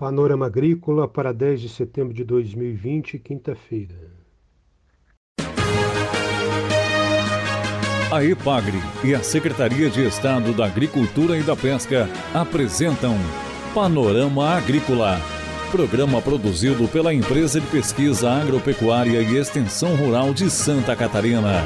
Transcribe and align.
Panorama 0.00 0.46
Agrícola 0.46 1.06
para 1.06 1.30
10 1.30 1.60
de 1.60 1.68
setembro 1.68 2.14
de 2.14 2.24
2020, 2.24 3.18
quinta-feira. 3.18 4.10
A 8.10 8.24
EPAGRE 8.24 8.78
e 9.04 9.14
a 9.14 9.22
Secretaria 9.22 9.90
de 9.90 10.02
Estado 10.06 10.54
da 10.54 10.64
Agricultura 10.64 11.36
e 11.36 11.42
da 11.42 11.54
Pesca 11.54 12.08
apresentam 12.32 13.14
Panorama 13.74 14.48
Agrícola, 14.48 15.20
programa 15.70 16.22
produzido 16.22 16.88
pela 16.88 17.12
Empresa 17.12 17.60
de 17.60 17.66
Pesquisa 17.66 18.30
Agropecuária 18.30 19.20
e 19.20 19.36
Extensão 19.36 19.94
Rural 19.96 20.32
de 20.32 20.48
Santa 20.48 20.96
Catarina. 20.96 21.60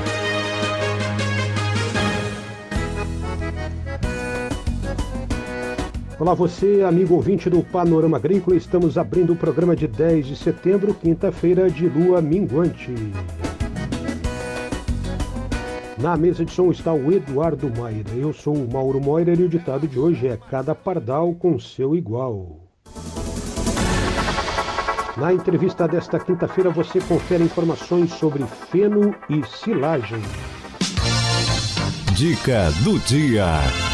Olá 6.24 6.32
você, 6.32 6.82
amigo 6.82 7.16
ouvinte 7.16 7.50
do 7.50 7.62
Panorama 7.62 8.16
Agrícola, 8.16 8.56
estamos 8.56 8.96
abrindo 8.96 9.34
o 9.34 9.36
programa 9.36 9.76
de 9.76 9.86
10 9.86 10.28
de 10.28 10.36
setembro, 10.36 10.94
quinta-feira 10.94 11.70
de 11.70 11.86
lua 11.86 12.22
minguante. 12.22 12.94
Na 15.98 16.16
mesa 16.16 16.42
de 16.42 16.50
som 16.50 16.70
está 16.70 16.94
o 16.94 17.12
Eduardo 17.12 17.70
Maira, 17.78 18.08
eu 18.16 18.32
sou 18.32 18.54
o 18.54 18.72
Mauro 18.72 19.02
Moira 19.02 19.34
e 19.34 19.42
o 19.42 19.48
ditado 19.50 19.86
de 19.86 19.98
hoje 19.98 20.26
é 20.26 20.38
cada 20.50 20.74
pardal 20.74 21.34
com 21.34 21.58
seu 21.58 21.94
igual. 21.94 22.58
Na 25.18 25.30
entrevista 25.30 25.86
desta 25.86 26.18
quinta-feira 26.18 26.70
você 26.70 27.02
confere 27.02 27.44
informações 27.44 28.10
sobre 28.14 28.42
feno 28.70 29.14
e 29.28 29.44
silagem. 29.44 30.22
Dica 32.16 32.70
do 32.82 32.98
dia. 33.00 33.93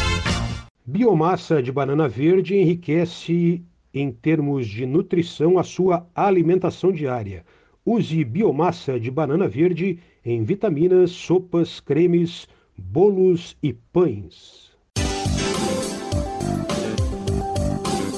Biomassa 0.91 1.63
de 1.63 1.71
banana 1.71 2.05
verde 2.05 2.57
enriquece 2.57 3.63
em 3.93 4.11
termos 4.11 4.67
de 4.67 4.85
nutrição 4.85 5.57
a 5.57 5.63
sua 5.63 6.05
alimentação 6.13 6.91
diária. 6.91 7.45
Use 7.85 8.25
biomassa 8.25 8.99
de 8.99 9.09
banana 9.09 9.47
verde 9.47 9.99
em 10.25 10.43
vitaminas, 10.43 11.11
sopas, 11.11 11.79
cremes, 11.79 12.45
bolos 12.77 13.55
e 13.63 13.71
pães. 13.71 14.73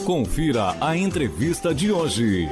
Confira 0.04 0.76
a 0.82 0.98
entrevista 0.98 1.76
de 1.76 1.92
hoje. 1.92 2.48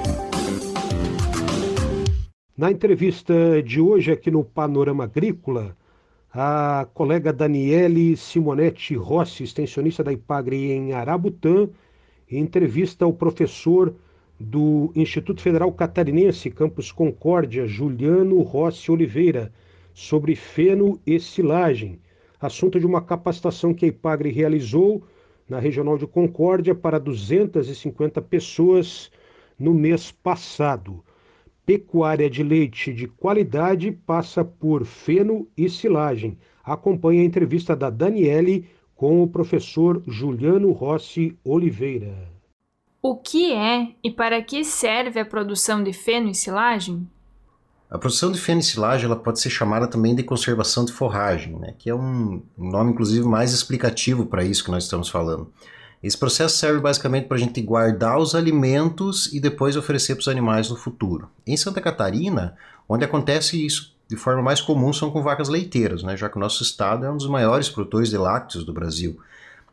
Na 2.55 2.71
entrevista 2.71 3.33
de 3.63 3.81
hoje 3.81 4.11
aqui 4.11 4.29
no 4.29 4.43
Panorama 4.43 5.05
Agrícola, 5.05 5.75
a 6.33 6.87
colega 6.93 7.33
Daniele 7.33 8.15
Simonetti 8.15 8.95
Rossi, 8.95 9.43
extensionista 9.43 10.01
da 10.01 10.13
IPAGRE 10.13 10.71
em 10.71 10.93
Arabutã, 10.93 11.67
entrevista 12.29 13.05
o 13.05 13.11
professor 13.13 13.93
do 14.39 14.91
Instituto 14.95 15.41
Federal 15.41 15.71
Catarinense, 15.73 16.49
Campus 16.49 16.89
Concórdia, 16.89 17.67
Juliano 17.67 18.41
Rossi 18.41 18.89
Oliveira, 18.89 19.51
sobre 19.93 20.35
feno 20.35 20.99
e 21.05 21.19
silagem, 21.19 21.99
assunto 22.39 22.79
de 22.79 22.85
uma 22.85 23.01
capacitação 23.01 23.73
que 23.73 23.83
a 23.83 23.89
IPAGRE 23.89 24.31
realizou 24.31 25.03
na 25.49 25.59
Regional 25.59 25.97
de 25.97 26.07
Concórdia 26.07 26.73
para 26.73 26.97
250 26.97 28.21
pessoas 28.21 29.11
no 29.59 29.73
mês 29.73 30.11
passado. 30.13 31.03
Pecuária 31.65 32.29
de 32.29 32.43
leite 32.43 32.93
de 32.93 33.07
qualidade 33.07 33.91
passa 33.91 34.43
por 34.43 34.85
feno 34.85 35.47
e 35.55 35.69
silagem. 35.69 36.37
Acompanhe 36.63 37.21
a 37.21 37.25
entrevista 37.25 37.75
da 37.75 37.89
Daniele 37.89 38.67
com 38.95 39.21
o 39.23 39.27
professor 39.27 40.01
Juliano 40.07 40.71
Rossi 40.71 41.37
Oliveira. 41.43 42.29
O 43.01 43.15
que 43.15 43.51
é 43.51 43.95
e 44.03 44.11
para 44.11 44.41
que 44.43 44.63
serve 44.63 45.19
a 45.19 45.25
produção 45.25 45.83
de 45.83 45.91
feno 45.91 46.29
e 46.29 46.35
silagem? 46.35 47.09
A 47.89 47.97
produção 47.97 48.31
de 48.31 48.39
feno 48.39 48.59
e 48.59 48.63
silagem 48.63 49.05
ela 49.05 49.15
pode 49.15 49.39
ser 49.41 49.49
chamada 49.49 49.87
também 49.87 50.15
de 50.15 50.23
conservação 50.23 50.85
de 50.85 50.93
forragem, 50.93 51.57
né? 51.57 51.73
que 51.77 51.89
é 51.89 51.95
um 51.95 52.41
nome 52.57 52.91
inclusive 52.91 53.27
mais 53.27 53.53
explicativo 53.53 54.27
para 54.27 54.43
isso 54.43 54.63
que 54.63 54.71
nós 54.71 54.83
estamos 54.83 55.09
falando. 55.09 55.51
Esse 56.03 56.17
processo 56.17 56.57
serve 56.57 56.79
basicamente 56.79 57.27
para 57.27 57.37
a 57.37 57.39
gente 57.39 57.61
guardar 57.61 58.17
os 58.17 58.33
alimentos 58.33 59.31
e 59.31 59.39
depois 59.39 59.75
oferecer 59.75 60.15
para 60.15 60.21
os 60.21 60.27
animais 60.27 60.69
no 60.69 60.75
futuro. 60.75 61.29
Em 61.45 61.55
Santa 61.55 61.79
Catarina, 61.79 62.55
onde 62.89 63.05
acontece 63.05 63.63
isso 63.63 63.95
de 64.07 64.17
forma 64.17 64.41
mais 64.41 64.59
comum 64.59 64.91
são 64.91 65.11
com 65.11 65.21
vacas 65.21 65.47
leiteiras, 65.47 66.03
né, 66.03 66.17
já 66.17 66.27
que 66.27 66.35
o 66.35 66.39
nosso 66.39 66.63
estado 66.63 67.05
é 67.05 67.11
um 67.11 67.15
dos 67.15 67.27
maiores 67.27 67.69
produtores 67.69 68.09
de 68.09 68.17
lácteos 68.17 68.65
do 68.65 68.73
Brasil. 68.73 69.17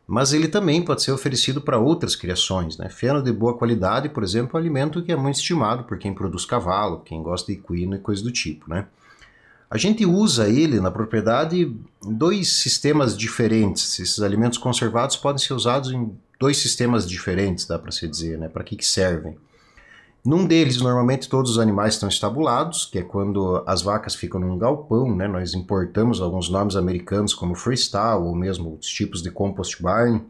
Mas 0.07 0.33
ele 0.33 0.47
também 0.47 0.81
pode 0.81 1.03
ser 1.03 1.11
oferecido 1.11 1.61
para 1.61 1.77
outras 1.77 2.15
criações. 2.15 2.77
Né? 2.77 2.89
Feno 2.89 3.21
de 3.21 3.31
boa 3.31 3.55
qualidade, 3.55 4.09
por 4.09 4.23
exemplo, 4.23 4.51
é 4.53 4.55
um 4.55 4.59
alimento 4.59 5.03
que 5.03 5.11
é 5.11 5.15
muito 5.15 5.35
estimado 5.35 5.83
por 5.83 5.99
quem 5.99 6.15
produz 6.15 6.45
cavalo, 6.45 7.01
quem 7.01 7.21
gosta 7.21 7.51
de 7.51 7.59
equino 7.59 7.95
e 7.95 7.99
coisa 7.99 8.23
do 8.23 8.31
tipo. 8.31 8.67
Né? 8.67 8.87
A 9.69 9.77
gente 9.77 10.03
usa 10.05 10.49
ele 10.49 10.79
na 10.79 10.89
propriedade 10.89 11.61
em 12.03 12.15
dois 12.15 12.53
sistemas 12.53 13.15
diferentes. 13.15 13.99
Esses 13.99 14.19
alimentos 14.19 14.57
conservados 14.57 15.15
podem 15.15 15.37
ser 15.37 15.53
usados 15.53 15.91
em 15.91 16.11
dois 16.39 16.57
sistemas 16.57 17.07
diferentes, 17.07 17.65
dá 17.65 17.77
para 17.77 17.91
se 17.91 18.07
dizer, 18.07 18.39
né? 18.39 18.49
Para 18.49 18.63
que, 18.63 18.75
que 18.75 18.85
servem? 18.85 19.37
Num 20.25 20.45
deles, 20.45 20.77
normalmente 20.77 21.29
todos 21.29 21.51
os 21.51 21.59
animais 21.59 21.93
estão 21.93 22.09
estabulados, 22.09 22.85
que 22.85 22.97
é 22.97 23.03
quando 23.03 23.63
as 23.65 23.81
vacas 23.81 24.15
ficam 24.15 24.39
num 24.39 24.57
galpão, 24.57 25.15
né? 25.15 25.27
Nós 25.27 25.53
importamos 25.53 26.19
alguns 26.19 26.49
nomes 26.49 26.75
americanos 26.75 27.33
como 27.33 27.55
freestyle 27.55 28.23
ou 28.23 28.35
mesmo 28.35 28.77
os 28.79 28.87
tipos 28.87 29.21
de 29.21 29.29
compost 29.29 29.81
barn 29.81 30.21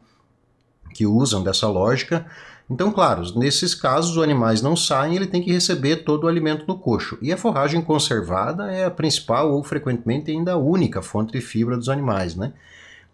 que 0.93 1.07
usam 1.07 1.41
dessa 1.41 1.67
lógica. 1.67 2.25
Então, 2.69 2.91
claro, 2.91 3.23
nesses 3.35 3.73
casos 3.73 4.15
os 4.15 4.23
animais 4.23 4.61
não 4.61 4.75
saem, 4.75 5.15
ele 5.15 5.25
tem 5.25 5.41
que 5.41 5.51
receber 5.51 5.97
todo 5.97 6.25
o 6.25 6.27
alimento 6.27 6.65
no 6.67 6.77
coxo. 6.77 7.17
E 7.19 7.33
a 7.33 7.37
forragem 7.37 7.81
conservada 7.81 8.71
é 8.71 8.85
a 8.85 8.91
principal 8.91 9.51
ou 9.51 9.63
frequentemente 9.63 10.29
ainda 10.29 10.53
a 10.53 10.57
única 10.57 11.01
fonte 11.01 11.33
de 11.33 11.41
fibra 11.41 11.75
dos 11.75 11.89
animais, 11.89 12.35
né? 12.35 12.53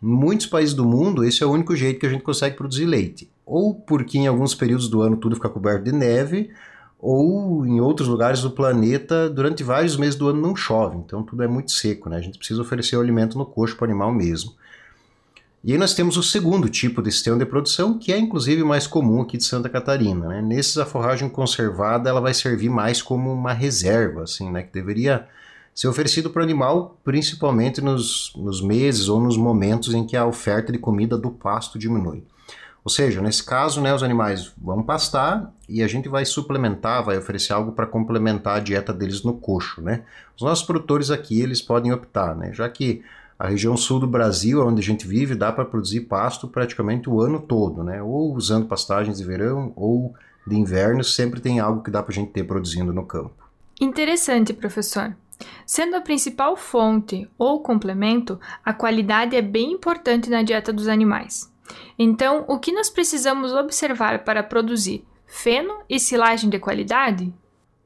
Em 0.03 0.07
muitos 0.07 0.45
países 0.45 0.73
do 0.73 0.83
mundo, 0.83 1.23
esse 1.23 1.41
é 1.41 1.45
o 1.45 1.51
único 1.51 1.73
jeito 1.73 2.01
que 2.01 2.05
a 2.05 2.09
gente 2.09 2.23
consegue 2.23 2.57
produzir 2.57 2.85
leite. 2.85 3.29
Ou 3.45 3.73
porque 3.73 4.17
em 4.17 4.27
alguns 4.27 4.53
períodos 4.53 4.89
do 4.89 5.01
ano 5.01 5.15
tudo 5.15 5.37
fica 5.37 5.49
coberto 5.49 5.85
de 5.85 5.93
neve, 5.93 6.49
ou 6.99 7.65
em 7.65 7.79
outros 7.79 8.09
lugares 8.09 8.41
do 8.41 8.51
planeta, 8.51 9.29
durante 9.29 9.63
vários 9.63 9.95
meses 9.95 10.15
do 10.15 10.27
ano 10.27 10.41
não 10.41 10.55
chove, 10.55 10.97
então 10.97 11.23
tudo 11.23 11.43
é 11.43 11.47
muito 11.47 11.71
seco, 11.71 12.09
né? 12.09 12.17
A 12.17 12.21
gente 12.21 12.37
precisa 12.37 12.61
oferecer 12.61 12.97
o 12.97 13.01
alimento 13.01 13.37
no 13.37 13.45
coxo 13.45 13.75
para 13.77 13.85
o 13.85 13.89
animal 13.89 14.11
mesmo. 14.11 14.53
E 15.65 15.71
aí 15.71 15.79
nós 15.79 15.95
temos 15.95 16.15
o 16.15 16.21
segundo 16.21 16.69
tipo 16.69 17.01
de 17.01 17.11
sistema 17.11 17.39
de 17.39 17.45
produção, 17.45 17.97
que 17.97 18.13
é 18.13 18.19
inclusive 18.19 18.63
mais 18.63 18.85
comum 18.85 19.19
aqui 19.19 19.35
de 19.35 19.45
Santa 19.45 19.67
Catarina. 19.67 20.27
Né? 20.27 20.39
Nesses, 20.39 20.77
a 20.77 20.85
forragem 20.85 21.27
conservada 21.27 22.07
ela 22.07 22.21
vai 22.21 22.35
servir 22.35 22.69
mais 22.69 23.01
como 23.01 23.33
uma 23.33 23.51
reserva, 23.51 24.21
assim, 24.21 24.51
né? 24.51 24.61
que 24.61 24.71
deveria 24.71 25.27
ser 25.73 25.87
oferecido 25.87 26.29
para 26.29 26.41
o 26.41 26.43
animal, 26.43 26.99
principalmente 27.03 27.81
nos, 27.81 28.31
nos 28.35 28.61
meses 28.61 29.09
ou 29.09 29.19
nos 29.19 29.37
momentos 29.37 29.95
em 29.95 30.05
que 30.05 30.15
a 30.15 30.23
oferta 30.23 30.71
de 30.71 30.77
comida 30.77 31.17
do 31.17 31.31
pasto 31.31 31.79
diminui. 31.79 32.23
Ou 32.83 32.91
seja, 32.91 33.19
nesse 33.19 33.43
caso, 33.43 33.81
né, 33.81 33.91
os 33.91 34.03
animais 34.03 34.53
vão 34.55 34.83
pastar 34.83 35.51
e 35.67 35.81
a 35.81 35.87
gente 35.87 36.07
vai 36.07 36.25
suplementar, 36.25 37.03
vai 37.03 37.17
oferecer 37.17 37.53
algo 37.53 37.71
para 37.71 37.87
complementar 37.87 38.57
a 38.57 38.59
dieta 38.59 38.93
deles 38.93 39.23
no 39.23 39.33
coxo. 39.33 39.81
Né? 39.81 40.03
Os 40.37 40.43
nossos 40.43 40.63
produtores 40.63 41.09
aqui 41.09 41.41
eles 41.41 41.59
podem 41.59 41.91
optar, 41.91 42.35
né? 42.35 42.53
já 42.53 42.69
que 42.69 43.03
a 43.37 43.47
região 43.47 43.75
sul 43.75 43.99
do 43.99 44.07
Brasil, 44.07 44.65
onde 44.65 44.81
a 44.81 44.83
gente 44.83 45.05
vive, 45.05 45.35
dá 45.35 45.51
para 45.51 45.65
produzir 45.65 46.01
pasto 46.01 46.47
praticamente 46.47 47.09
o 47.09 47.19
ano 47.19 47.39
todo, 47.39 47.83
né? 47.83 48.01
Ou 48.01 48.33
usando 48.33 48.67
pastagens 48.67 49.17
de 49.17 49.23
verão 49.23 49.73
ou 49.75 50.13
de 50.47 50.55
inverno, 50.55 51.03
sempre 51.03 51.41
tem 51.41 51.59
algo 51.59 51.83
que 51.83 51.91
dá 51.91 52.01
para 52.01 52.11
a 52.11 52.15
gente 52.15 52.31
ter 52.31 52.43
produzindo 52.43 52.93
no 52.93 53.05
campo. 53.05 53.43
Interessante, 53.79 54.53
professor. 54.53 55.15
Sendo 55.65 55.97
a 55.97 56.01
principal 56.01 56.55
fonte 56.55 57.29
ou 57.37 57.61
complemento, 57.61 58.39
a 58.63 58.73
qualidade 58.73 59.35
é 59.35 59.41
bem 59.41 59.73
importante 59.73 60.29
na 60.29 60.41
dieta 60.41 60.71
dos 60.71 60.87
animais. 60.87 61.51
Então, 61.99 62.45
o 62.47 62.59
que 62.59 62.71
nós 62.71 62.89
precisamos 62.89 63.51
observar 63.53 64.23
para 64.23 64.43
produzir 64.43 65.05
feno 65.25 65.73
e 65.89 65.99
silagem 65.99 66.49
de 66.49 66.59
qualidade? 66.59 67.33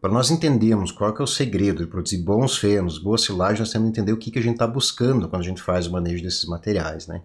Para 0.02 0.14
nós 0.14 0.32
entendermos 0.32 0.94
qual 0.94 1.14
é 1.14 1.22
o 1.22 1.28
segredo 1.28 1.84
de 1.84 1.90
produzir 1.90 2.20
bons 2.20 2.58
fenos, 2.58 2.98
boas 2.98 3.22
silagens, 3.22 3.60
nós 3.60 3.72
temos 3.72 3.88
que 3.88 3.92
entender 3.92 4.14
o 4.14 4.18
que, 4.18 4.32
que 4.32 4.40
a 4.40 4.42
gente 4.42 4.54
está 4.54 4.66
buscando 4.66 5.28
quando 5.28 5.42
a 5.42 5.46
gente 5.46 5.62
faz 5.62 5.88
o 5.88 5.92
manejo 5.92 6.24
desses 6.24 6.46
materiais, 6.46 7.06
né? 7.06 7.22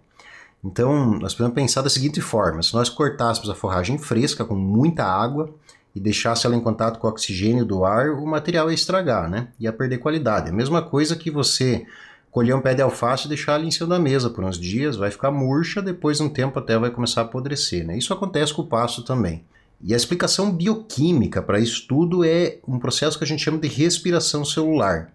Então, 0.61 1.11
nós 1.19 1.33
podemos 1.33 1.55
pensar 1.55 1.81
da 1.83 1.89
seguinte 1.89 2.19
forma: 2.19 2.61
se 2.61 2.73
nós 2.73 2.89
cortássemos 2.89 3.49
a 3.49 3.55
forragem 3.55 3.97
fresca 3.97 4.43
com 4.43 4.55
muita 4.55 5.05
água 5.05 5.53
e 5.95 6.01
deixasse 6.01 6.45
ela 6.45 6.55
em 6.55 6.59
contato 6.59 6.99
com 6.99 7.07
o 7.07 7.09
oxigênio 7.09 7.63
do 7.63 7.85
ar, 7.85 8.09
o 8.09 8.25
material 8.25 8.69
ia 8.69 8.75
estragar, 8.75 9.29
né? 9.29 9.47
Ia 9.57 9.71
perder 9.71 9.99
qualidade. 9.99 10.49
A 10.49 10.53
mesma 10.53 10.81
coisa 10.81 11.15
que 11.15 11.31
você 11.31 11.85
colher 12.29 12.53
um 12.53 12.59
pé 12.59 12.73
de 12.73 12.81
alface 12.81 13.27
e 13.27 13.29
deixar 13.29 13.55
ali 13.55 13.67
em 13.67 13.71
cima 13.71 13.87
da 13.87 13.99
mesa 13.99 14.29
por 14.29 14.43
uns 14.43 14.59
dias, 14.59 14.97
vai 14.97 15.09
ficar 15.09 15.31
murcha, 15.31 15.81
depois 15.81 16.17
de 16.17 16.23
um 16.23 16.29
tempo 16.29 16.59
até 16.59 16.77
vai 16.77 16.91
começar 16.91 17.21
a 17.21 17.23
apodrecer, 17.23 17.87
né? 17.87 17.97
Isso 17.97 18.11
acontece 18.11 18.53
com 18.53 18.63
o 18.63 18.67
pasto 18.67 19.01
também. 19.01 19.45
E 19.87 19.93
a 19.93 19.97
explicação 19.97 20.51
bioquímica 20.51 21.43
para 21.43 21.59
isso 21.59 21.85
tudo 21.87 22.25
é 22.25 22.57
um 22.67 22.79
processo 22.79 23.19
que 23.19 23.23
a 23.23 23.27
gente 23.27 23.43
chama 23.43 23.59
de 23.59 23.67
respiração 23.67 24.43
celular, 24.43 25.13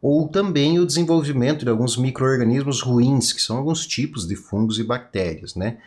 ou 0.00 0.28
também 0.28 0.78
o 0.78 0.86
desenvolvimento 0.86 1.64
de 1.64 1.68
alguns 1.68 1.96
micro-organismos 1.96 2.80
ruins, 2.82 3.32
que 3.32 3.42
são 3.42 3.56
alguns 3.56 3.84
tipos 3.84 4.24
de 4.24 4.36
fungos 4.36 4.78
e 4.78 4.84
bactérias, 4.84 5.56
né? 5.56 5.78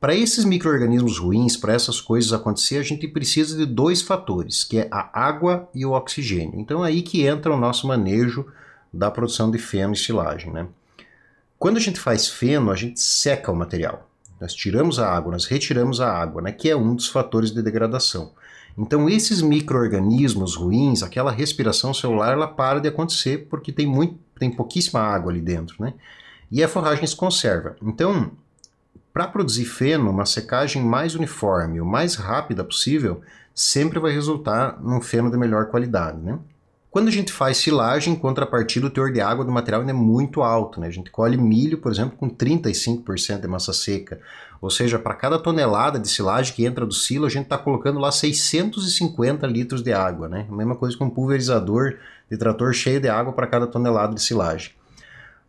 Para 0.00 0.14
esses 0.14 0.44
micro-organismos 0.44 1.18
ruins, 1.18 1.56
para 1.56 1.72
essas 1.72 2.00
coisas 2.00 2.32
acontecer, 2.32 2.76
a 2.78 2.84
gente 2.84 3.08
precisa 3.08 3.56
de 3.56 3.66
dois 3.66 4.00
fatores, 4.00 4.62
que 4.62 4.78
é 4.78 4.88
a 4.88 5.10
água 5.12 5.68
e 5.74 5.84
o 5.84 5.90
oxigênio. 5.90 6.60
Então 6.60 6.84
é 6.84 6.88
aí 6.88 7.02
que 7.02 7.26
entra 7.26 7.52
o 7.52 7.58
nosso 7.58 7.88
manejo 7.88 8.46
da 8.92 9.10
produção 9.10 9.50
de 9.50 9.58
feno 9.58 9.94
e 9.94 9.96
silagem. 9.96 10.52
Né? 10.52 10.68
Quando 11.58 11.78
a 11.78 11.80
gente 11.80 11.98
faz 11.98 12.28
feno, 12.28 12.70
a 12.70 12.76
gente 12.76 13.00
seca 13.00 13.50
o 13.50 13.56
material. 13.56 14.08
Nós 14.40 14.54
tiramos 14.54 14.98
a 14.98 15.10
água, 15.10 15.32
nós 15.32 15.46
retiramos 15.46 16.00
a 16.00 16.12
água, 16.12 16.42
né, 16.42 16.52
que 16.52 16.68
é 16.68 16.76
um 16.76 16.94
dos 16.94 17.08
fatores 17.08 17.50
de 17.50 17.62
degradação. 17.62 18.32
Então 18.76 19.08
esses 19.08 19.40
micro-organismos 19.40 20.54
ruins, 20.54 21.02
aquela 21.02 21.30
respiração 21.30 21.94
celular, 21.94 22.32
ela 22.32 22.46
para 22.46 22.78
de 22.78 22.88
acontecer 22.88 23.46
porque 23.48 23.72
tem, 23.72 23.86
muito, 23.86 24.18
tem 24.38 24.50
pouquíssima 24.50 25.00
água 25.00 25.32
ali 25.32 25.40
dentro. 25.40 25.76
Né? 25.80 25.94
E 26.50 26.62
a 26.62 26.68
forragem 26.68 27.06
se 27.06 27.16
conserva. 27.16 27.76
Então, 27.82 28.30
para 29.12 29.26
produzir 29.26 29.64
feno, 29.64 30.10
uma 30.10 30.26
secagem 30.26 30.82
mais 30.82 31.14
uniforme, 31.14 31.80
o 31.80 31.86
mais 31.86 32.16
rápida 32.16 32.62
possível, 32.62 33.22
sempre 33.54 33.98
vai 33.98 34.12
resultar 34.12 34.78
num 34.82 35.00
feno 35.00 35.30
de 35.30 35.38
melhor 35.38 35.66
qualidade. 35.66 36.18
Né? 36.18 36.38
Quando 36.96 37.08
a 37.08 37.12
gente 37.12 37.30
faz 37.30 37.58
silagem, 37.58 38.14
em 38.14 38.16
contrapartida, 38.16 38.86
o 38.86 38.90
teor 38.90 39.12
de 39.12 39.20
água 39.20 39.44
do 39.44 39.52
material 39.52 39.82
é 39.82 39.92
muito 39.92 40.42
alto. 40.42 40.80
Né? 40.80 40.86
A 40.86 40.90
gente 40.90 41.10
colhe 41.10 41.36
milho, 41.36 41.76
por 41.76 41.92
exemplo, 41.92 42.16
com 42.16 42.26
35% 42.30 43.38
de 43.38 43.46
massa 43.46 43.74
seca. 43.74 44.18
Ou 44.62 44.70
seja, 44.70 44.98
para 44.98 45.12
cada 45.12 45.38
tonelada 45.38 45.98
de 45.98 46.08
silagem 46.08 46.54
que 46.54 46.64
entra 46.64 46.86
do 46.86 46.94
silo, 46.94 47.26
a 47.26 47.28
gente 47.28 47.42
está 47.42 47.58
colocando 47.58 48.00
lá 48.00 48.10
650 48.10 49.46
litros 49.46 49.82
de 49.82 49.92
água. 49.92 50.26
Né? 50.26 50.46
A 50.50 50.54
mesma 50.54 50.74
coisa 50.74 50.96
que 50.96 51.04
um 51.04 51.10
pulverizador 51.10 51.98
de 52.30 52.38
trator 52.38 52.72
cheio 52.72 52.98
de 52.98 53.10
água 53.10 53.34
para 53.34 53.46
cada 53.46 53.66
tonelada 53.66 54.14
de 54.14 54.22
silagem. 54.22 54.70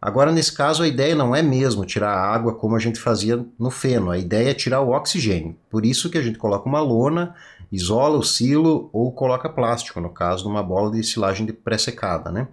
Agora, 0.01 0.33
nesse 0.33 0.51
caso, 0.51 0.83
a 0.83 0.87
ideia 0.87 1.15
não 1.15 1.33
é 1.33 1.41
mesmo 1.41 1.85
tirar 1.85 2.11
a 2.11 2.29
água 2.29 2.55
como 2.55 2.75
a 2.75 2.79
gente 2.79 2.99
fazia 2.99 3.45
no 3.57 3.71
feno, 3.71 4.11
a 4.11 4.17
ideia 4.17 4.51
é 4.51 4.53
tirar 4.53 4.81
o 4.81 4.89
oxigênio. 4.89 5.55
Por 5.69 5.85
isso 5.85 6.09
que 6.09 6.17
a 6.17 6.21
gente 6.21 6.37
coloca 6.37 6.67
uma 6.67 6.81
lona 6.81 7.33
isola 7.71 8.17
o 8.17 8.23
silo 8.23 8.89
ou 8.93 9.11
coloca 9.11 9.49
plástico, 9.49 9.99
no 9.99 10.09
caso 10.09 10.43
de 10.43 10.49
uma 10.49 10.63
bola 10.63 10.91
de 10.91 11.03
silagem 11.03 11.45
de 11.45 11.53
pré-secada, 11.53 12.31
né? 12.31 12.47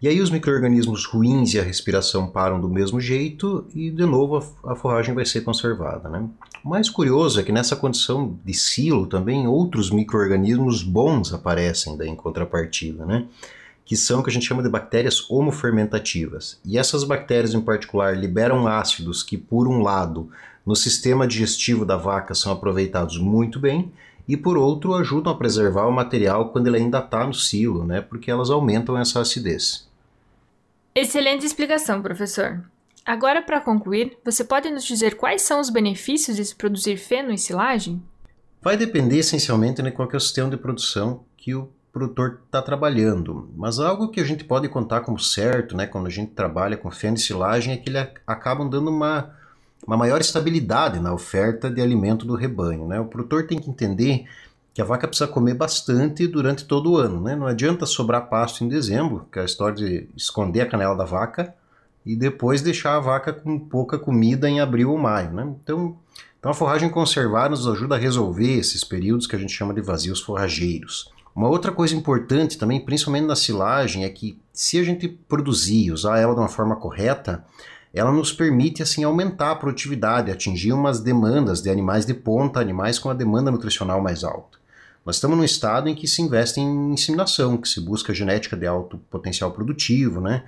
E 0.00 0.06
aí 0.06 0.20
os 0.20 0.30
micro-organismos 0.30 1.04
ruins 1.06 1.54
e 1.54 1.58
a 1.58 1.62
respiração 1.62 2.28
param 2.28 2.60
do 2.60 2.68
mesmo 2.68 3.00
jeito 3.00 3.66
e 3.74 3.90
de 3.90 4.06
novo 4.06 4.36
a, 4.64 4.76
forragem 4.76 5.12
vai 5.12 5.26
ser 5.26 5.40
conservada, 5.40 6.08
né? 6.08 6.24
O 6.64 6.68
mais 6.68 6.88
curioso 6.88 7.40
é 7.40 7.42
que 7.42 7.50
nessa 7.50 7.74
condição 7.74 8.38
de 8.44 8.54
silo 8.54 9.08
também 9.08 9.48
outros 9.48 9.90
micro-organismos 9.90 10.84
bons 10.84 11.34
aparecem 11.34 11.96
daí 11.96 12.08
em 12.08 12.14
contrapartida, 12.14 13.04
né? 13.04 13.26
Que 13.84 13.96
são 13.96 14.20
o 14.20 14.22
que 14.22 14.30
a 14.30 14.32
gente 14.32 14.46
chama 14.46 14.62
de 14.62 14.68
bactérias 14.68 15.28
homofermentativas. 15.28 16.60
E 16.64 16.78
essas 16.78 17.02
bactérias 17.02 17.52
em 17.52 17.60
particular 17.60 18.16
liberam 18.16 18.68
ácidos 18.68 19.24
que, 19.24 19.36
por 19.36 19.66
um 19.66 19.82
lado, 19.82 20.30
no 20.64 20.76
sistema 20.76 21.26
digestivo 21.26 21.84
da 21.84 21.96
vaca 21.96 22.34
são 22.34 22.52
aproveitados 22.52 23.18
muito 23.18 23.58
bem 23.58 23.90
e 24.28 24.36
por 24.36 24.58
outro 24.58 24.94
ajudam 24.94 25.32
a 25.32 25.36
preservar 25.36 25.86
o 25.86 25.92
material 25.92 26.50
quando 26.50 26.66
ele 26.66 26.76
ainda 26.76 26.98
está 26.98 27.26
no 27.26 27.32
silo, 27.32 27.84
né? 27.84 28.02
Porque 28.02 28.30
elas 28.30 28.50
aumentam 28.50 28.98
essa 28.98 29.20
acidez. 29.20 29.88
Excelente 30.94 31.46
explicação, 31.46 32.02
professor. 32.02 32.62
Agora, 33.06 33.40
para 33.40 33.60
concluir, 33.60 34.18
você 34.22 34.44
pode 34.44 34.68
nos 34.68 34.84
dizer 34.84 35.16
quais 35.16 35.40
são 35.40 35.60
os 35.60 35.70
benefícios 35.70 36.36
de 36.36 36.44
se 36.44 36.54
produzir 36.54 36.98
feno 36.98 37.30
em 37.30 37.38
silagem? 37.38 38.02
Vai 38.60 38.76
depender 38.76 39.18
essencialmente 39.18 39.80
de 39.80 39.90
qual 39.90 40.10
é 40.12 40.16
o 40.16 40.20
sistema 40.20 40.50
de 40.50 40.58
produção 40.58 41.24
que 41.34 41.54
o 41.54 41.70
produtor 41.90 42.42
está 42.44 42.60
trabalhando. 42.60 43.50
Mas 43.56 43.78
algo 43.78 44.08
que 44.08 44.20
a 44.20 44.24
gente 44.24 44.44
pode 44.44 44.68
contar 44.68 45.00
como 45.00 45.18
certo, 45.18 45.74
né, 45.74 45.86
quando 45.86 46.06
a 46.06 46.10
gente 46.10 46.32
trabalha 46.32 46.76
com 46.76 46.90
feno 46.90 47.16
e 47.16 47.20
silagem, 47.20 47.72
é 47.72 47.76
que 47.78 47.88
ele 47.88 47.98
acabam 48.26 48.68
dando 48.68 48.90
uma 48.90 49.34
uma 49.88 49.96
maior 49.96 50.20
estabilidade 50.20 51.00
na 51.00 51.14
oferta 51.14 51.70
de 51.70 51.80
alimento 51.80 52.26
do 52.26 52.34
rebanho. 52.34 52.86
Né? 52.86 53.00
O 53.00 53.06
produtor 53.06 53.46
tem 53.46 53.58
que 53.58 53.70
entender 53.70 54.26
que 54.74 54.82
a 54.82 54.84
vaca 54.84 55.08
precisa 55.08 55.26
comer 55.26 55.54
bastante 55.54 56.26
durante 56.26 56.66
todo 56.66 56.92
o 56.92 56.96
ano. 56.98 57.22
Né? 57.22 57.34
Não 57.34 57.46
adianta 57.46 57.86
sobrar 57.86 58.28
pasto 58.28 58.62
em 58.62 58.68
dezembro, 58.68 59.26
que 59.32 59.38
é 59.38 59.42
a 59.42 59.46
história 59.46 59.74
de 59.74 60.06
esconder 60.14 60.60
a 60.60 60.66
canela 60.66 60.94
da 60.94 61.06
vaca 61.06 61.54
e 62.04 62.14
depois 62.14 62.60
deixar 62.60 62.96
a 62.96 63.00
vaca 63.00 63.32
com 63.32 63.58
pouca 63.58 63.98
comida 63.98 64.46
em 64.46 64.60
abril 64.60 64.90
ou 64.90 64.98
maio. 64.98 65.30
Né? 65.30 65.54
Então, 65.64 65.96
então 66.38 66.50
a 66.50 66.54
forragem 66.54 66.90
conservada 66.90 67.48
nos 67.48 67.66
ajuda 67.66 67.94
a 67.94 67.98
resolver 67.98 68.58
esses 68.58 68.84
períodos 68.84 69.26
que 69.26 69.36
a 69.36 69.38
gente 69.38 69.54
chama 69.54 69.72
de 69.72 69.80
vazios 69.80 70.20
forrageiros. 70.20 71.10
Uma 71.34 71.48
outra 71.48 71.72
coisa 71.72 71.96
importante 71.96 72.58
também, 72.58 72.78
principalmente 72.78 73.24
na 73.24 73.36
silagem, 73.36 74.04
é 74.04 74.10
que 74.10 74.38
se 74.52 74.78
a 74.78 74.84
gente 74.84 75.08
produzir, 75.08 75.92
usar 75.92 76.18
ela 76.18 76.34
de 76.34 76.40
uma 76.40 76.48
forma 76.48 76.76
correta, 76.76 77.42
ela 77.92 78.12
nos 78.12 78.32
permite 78.32 78.82
assim 78.82 79.04
aumentar 79.04 79.52
a 79.52 79.56
produtividade, 79.56 80.30
atingir 80.30 80.72
umas 80.72 81.00
demandas 81.00 81.60
de 81.60 81.70
animais 81.70 82.04
de 82.04 82.14
ponta, 82.14 82.60
animais 82.60 82.98
com 82.98 83.08
a 83.10 83.14
demanda 83.14 83.50
nutricional 83.50 84.00
mais 84.00 84.24
alta. 84.24 84.58
Nós 85.04 85.16
estamos 85.16 85.38
num 85.38 85.44
estado 85.44 85.88
em 85.88 85.94
que 85.94 86.06
se 86.06 86.20
investe 86.20 86.60
em 86.60 86.92
inseminação, 86.92 87.56
que 87.56 87.68
se 87.68 87.80
busca 87.80 88.12
genética 88.12 88.56
de 88.56 88.66
alto 88.66 88.98
potencial 89.10 89.50
produtivo, 89.50 90.20
né? 90.20 90.44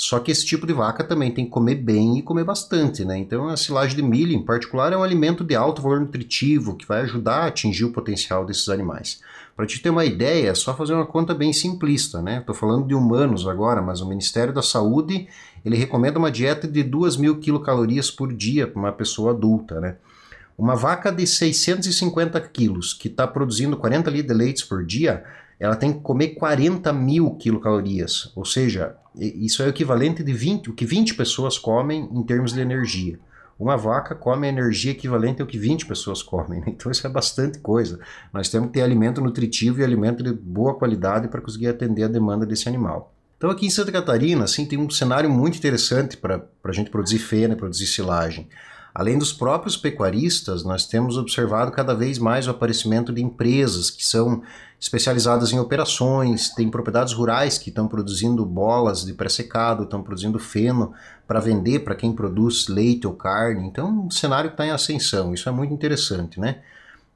Só 0.00 0.18
que 0.18 0.30
esse 0.30 0.46
tipo 0.46 0.66
de 0.66 0.72
vaca 0.72 1.04
também 1.04 1.30
tem 1.30 1.44
que 1.44 1.50
comer 1.50 1.74
bem 1.74 2.16
e 2.16 2.22
comer 2.22 2.42
bastante, 2.42 3.04
né? 3.04 3.18
Então 3.18 3.50
a 3.50 3.56
silagem 3.56 3.94
de 3.94 4.02
milho, 4.02 4.32
em 4.32 4.42
particular, 4.42 4.94
é 4.94 4.96
um 4.96 5.02
alimento 5.02 5.44
de 5.44 5.54
alto 5.54 5.82
valor 5.82 6.00
nutritivo 6.00 6.74
que 6.74 6.86
vai 6.86 7.02
ajudar 7.02 7.40
a 7.40 7.46
atingir 7.48 7.84
o 7.84 7.92
potencial 7.92 8.46
desses 8.46 8.70
animais. 8.70 9.20
Para 9.54 9.66
te 9.66 9.78
ter 9.78 9.90
uma 9.90 10.06
ideia, 10.06 10.48
é 10.48 10.54
só 10.54 10.74
fazer 10.74 10.94
uma 10.94 11.04
conta 11.04 11.34
bem 11.34 11.52
simplista, 11.52 12.22
né? 12.22 12.38
Estou 12.38 12.54
falando 12.54 12.86
de 12.86 12.94
humanos 12.94 13.46
agora, 13.46 13.82
mas 13.82 14.00
o 14.00 14.08
Ministério 14.08 14.54
da 14.54 14.62
Saúde 14.62 15.28
ele 15.62 15.76
recomenda 15.76 16.18
uma 16.18 16.30
dieta 16.30 16.66
de 16.66 16.82
2 16.82 17.18
mil 17.18 17.38
quilocalorias 17.38 18.10
por 18.10 18.32
dia 18.32 18.66
para 18.66 18.80
uma 18.80 18.92
pessoa 18.92 19.32
adulta, 19.32 19.82
né? 19.82 19.96
Uma 20.56 20.76
vaca 20.76 21.12
de 21.12 21.26
650 21.26 22.40
quilos 22.48 22.94
que 22.94 23.08
está 23.08 23.26
produzindo 23.26 23.76
40 23.76 24.08
litros 24.08 24.32
de 24.32 24.42
leite 24.44 24.66
por 24.66 24.82
dia, 24.82 25.24
ela 25.60 25.76
tem 25.76 25.92
que 25.92 26.00
comer 26.00 26.28
40 26.28 26.90
mil 26.92 27.32
quilocalorias, 27.32 28.32
ou 28.34 28.46
seja, 28.46 28.96
isso 29.14 29.62
é 29.62 29.66
o 29.66 29.68
equivalente 29.68 30.24
de 30.24 30.32
20, 30.32 30.70
o 30.70 30.72
que 30.72 30.86
20 30.86 31.14
pessoas 31.14 31.58
comem 31.58 32.08
em 32.12 32.22
termos 32.22 32.54
de 32.54 32.60
energia. 32.60 33.20
Uma 33.58 33.76
vaca 33.76 34.14
come 34.14 34.48
energia 34.48 34.92
equivalente 34.92 35.42
ao 35.42 35.46
que 35.46 35.58
20 35.58 35.84
pessoas 35.84 36.22
comem, 36.22 36.60
né? 36.60 36.66
então 36.72 36.90
isso 36.90 37.06
é 37.06 37.10
bastante 37.10 37.58
coisa. 37.58 38.00
Nós 38.32 38.48
temos 38.48 38.68
que 38.68 38.74
ter 38.74 38.80
alimento 38.80 39.20
nutritivo 39.20 39.80
e 39.80 39.84
alimento 39.84 40.22
de 40.24 40.32
boa 40.32 40.74
qualidade 40.74 41.28
para 41.28 41.42
conseguir 41.42 41.68
atender 41.68 42.04
a 42.04 42.08
demanda 42.08 42.46
desse 42.46 42.66
animal. 42.66 43.12
Então 43.36 43.50
aqui 43.50 43.66
em 43.66 43.70
Santa 43.70 43.92
Catarina, 43.92 44.44
assim, 44.44 44.64
tem 44.64 44.78
um 44.78 44.88
cenário 44.88 45.28
muito 45.28 45.58
interessante 45.58 46.16
para 46.16 46.42
a 46.64 46.72
gente 46.72 46.90
produzir 46.90 47.18
feno, 47.18 47.54
produzir 47.54 47.86
silagem. 47.86 48.48
Além 48.94 49.18
dos 49.18 49.32
próprios 49.32 49.76
pecuaristas, 49.76 50.64
nós 50.64 50.86
temos 50.86 51.16
observado 51.16 51.70
cada 51.70 51.94
vez 51.94 52.18
mais 52.18 52.46
o 52.46 52.50
aparecimento 52.50 53.12
de 53.12 53.22
empresas 53.22 53.90
que 53.90 54.04
são 54.04 54.42
especializadas 54.80 55.52
em 55.52 55.58
operações, 55.58 56.48
tem 56.54 56.70
propriedades 56.70 57.12
rurais 57.12 57.58
que 57.58 57.68
estão 57.68 57.86
produzindo 57.86 58.44
bolas 58.46 59.04
de 59.04 59.12
pré-secado, 59.12 59.84
estão 59.84 60.02
produzindo 60.02 60.38
feno 60.38 60.92
para 61.28 61.38
vender 61.38 61.80
para 61.80 61.94
quem 61.94 62.12
produz 62.12 62.66
leite 62.66 63.06
ou 63.06 63.12
carne. 63.12 63.66
Então, 63.66 64.06
um 64.06 64.10
cenário 64.10 64.50
está 64.50 64.66
em 64.66 64.70
ascensão, 64.70 65.34
isso 65.34 65.48
é 65.48 65.52
muito 65.52 65.74
interessante, 65.74 66.40
né? 66.40 66.62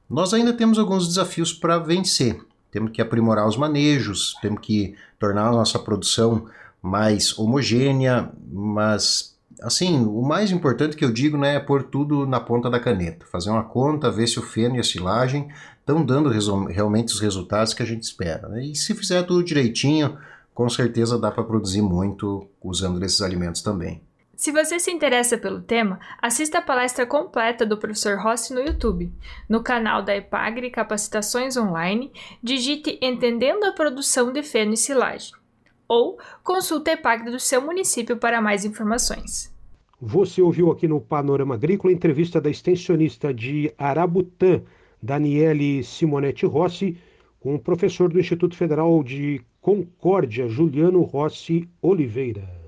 Nós 0.07 0.33
ainda 0.33 0.53
temos 0.53 0.77
alguns 0.77 1.07
desafios 1.07 1.51
para 1.51 1.79
vencer 1.79 2.39
temos 2.75 2.91
que 2.91 3.01
aprimorar 3.01 3.47
os 3.47 3.55
manejos, 3.55 4.35
temos 4.41 4.59
que 4.59 4.95
tornar 5.17 5.47
a 5.47 5.51
nossa 5.51 5.79
produção 5.79 6.47
mais 6.81 7.39
homogênea, 7.39 8.29
mas 8.51 9.33
assim, 9.61 10.03
o 10.05 10.21
mais 10.21 10.51
importante 10.51 10.97
que 10.97 11.05
eu 11.05 11.09
digo 11.09 11.37
né, 11.37 11.55
é 11.55 11.59
pôr 11.61 11.83
tudo 11.83 12.25
na 12.25 12.37
ponta 12.37 12.69
da 12.69 12.77
caneta, 12.77 13.25
fazer 13.31 13.49
uma 13.49 13.63
conta, 13.63 14.11
ver 14.11 14.27
se 14.27 14.37
o 14.39 14.41
feno 14.41 14.75
e 14.75 14.79
a 14.81 14.83
silagem 14.83 15.47
estão 15.85 16.03
dando 16.03 16.29
realmente 16.67 17.13
os 17.13 17.19
resultados 17.19 17.75
que 17.75 17.83
a 17.83 17.85
gente 17.85 18.01
espera. 18.01 18.49
Né? 18.49 18.65
E 18.65 18.75
se 18.75 18.95
fizer 18.95 19.21
tudo 19.21 19.43
direitinho, 19.43 20.17
com 20.51 20.67
certeza 20.67 21.19
dá 21.19 21.31
para 21.31 21.43
produzir 21.43 21.83
muito 21.83 22.47
usando 22.61 23.03
esses 23.03 23.21
alimentos 23.21 23.61
também. 23.61 24.01
Se 24.35 24.51
você 24.51 24.79
se 24.79 24.91
interessa 24.91 25.37
pelo 25.37 25.61
tema, 25.61 25.99
assista 26.21 26.57
a 26.57 26.61
palestra 26.61 27.05
completa 27.05 27.65
do 27.65 27.77
professor 27.77 28.17
Rossi 28.17 28.53
no 28.53 28.61
YouTube. 28.61 29.13
No 29.47 29.63
canal 29.63 30.01
da 30.01 30.15
Epagre 30.15 30.69
Capacitações 30.71 31.55
Online, 31.55 32.11
digite 32.43 32.99
Entendendo 33.01 33.63
a 33.63 33.71
Produção 33.71 34.33
de 34.33 34.43
Feno 34.43 34.73
e 34.73 34.77
Silagem. 34.77 35.33
Ou 35.87 36.17
consulte 36.43 36.89
a 36.89 36.93
Epagre 36.93 37.31
do 37.31 37.39
seu 37.39 37.61
município 37.61 38.17
para 38.17 38.41
mais 38.41 38.65
informações. 38.65 39.53
Você 40.01 40.41
ouviu 40.41 40.69
aqui 40.69 40.87
no 40.87 40.99
Panorama 40.99 41.55
Agrícola 41.55 41.93
a 41.93 41.95
entrevista 41.95 42.41
da 42.41 42.49
extensionista 42.49 43.33
de 43.33 43.73
Arabutã, 43.77 44.61
Daniele 45.01 45.83
Simonetti 45.83 46.45
Rossi, 46.45 46.97
com 47.39 47.55
o 47.55 47.59
professor 47.59 48.09
do 48.09 48.19
Instituto 48.19 48.55
Federal 48.55 49.03
de 49.03 49.41
Concórdia, 49.61 50.47
Juliano 50.47 51.01
Rossi 51.01 51.67
Oliveira. 51.81 52.65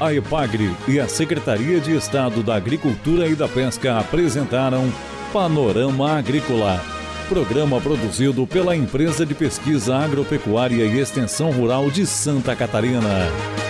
A 0.00 0.12
EPAGRE 0.12 0.70
e 0.88 0.98
a 0.98 1.06
Secretaria 1.06 1.80
de 1.80 1.96
Estado 1.96 2.42
da 2.42 2.56
Agricultura 2.56 3.26
e 3.28 3.34
da 3.34 3.48
Pesca 3.48 3.98
apresentaram 3.98 4.84
Panorama 5.32 6.18
Agrícola, 6.18 6.80
programa 7.28 7.80
produzido 7.80 8.46
pela 8.46 8.76
Empresa 8.76 9.24
de 9.24 9.34
Pesquisa 9.34 9.96
Agropecuária 9.96 10.84
e 10.84 10.98
Extensão 10.98 11.50
Rural 11.50 11.90
de 11.90 12.06
Santa 12.06 12.54
Catarina. 12.54 13.63